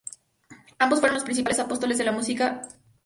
Ambos 0.79 0.99
fueron 0.99 1.13
los 1.13 1.23
principales 1.23 1.59
apóstoles 1.59 1.99
de 1.99 2.05
la 2.05 2.11
música 2.11 2.45
wagneriana 2.45 2.63
en 2.63 2.67
Italia. 2.71 2.79